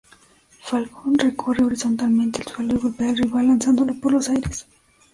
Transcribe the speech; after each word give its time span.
Falcon 0.63 1.15
recorre 1.19 1.63
horizontalmente 1.63 2.41
el 2.41 2.47
suelo 2.47 2.73
y 2.73 2.77
golpea 2.79 3.09
al 3.09 3.17
rival 3.19 3.49
lanzándolo 3.49 3.93
por 3.93 4.11
los 4.13 4.29
aires. 4.29 4.65